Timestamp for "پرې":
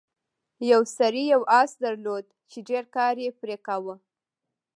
3.39-3.57